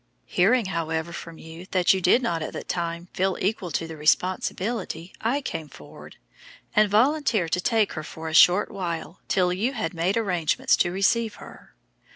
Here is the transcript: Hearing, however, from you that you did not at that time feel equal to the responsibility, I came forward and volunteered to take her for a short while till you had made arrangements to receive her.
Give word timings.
Hearing, 0.25 0.65
however, 0.65 1.13
from 1.13 1.37
you 1.37 1.67
that 1.69 1.93
you 1.93 2.01
did 2.01 2.23
not 2.23 2.41
at 2.41 2.53
that 2.53 2.67
time 2.67 3.09
feel 3.13 3.37
equal 3.39 3.69
to 3.69 3.85
the 3.85 3.95
responsibility, 3.95 5.13
I 5.21 5.41
came 5.41 5.69
forward 5.69 6.15
and 6.75 6.89
volunteered 6.89 7.51
to 7.51 7.61
take 7.61 7.93
her 7.93 8.01
for 8.01 8.27
a 8.27 8.33
short 8.33 8.71
while 8.71 9.19
till 9.27 9.53
you 9.53 9.73
had 9.73 9.93
made 9.93 10.17
arrangements 10.17 10.75
to 10.77 10.91
receive 10.91 11.35
her. 11.35 11.75